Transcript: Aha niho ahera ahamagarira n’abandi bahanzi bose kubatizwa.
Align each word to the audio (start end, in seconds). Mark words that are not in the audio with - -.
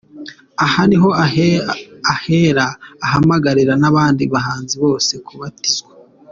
Aha 0.65 0.81
niho 0.89 1.09
ahera 2.13 2.65
ahamagarira 3.05 3.73
n’abandi 3.81 4.23
bahanzi 4.33 4.75
bose 4.83 5.13
kubatizwa. 5.25 5.91